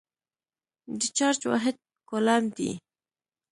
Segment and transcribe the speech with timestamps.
[0.99, 1.75] د چارج واحد
[2.09, 2.71] کولم دی.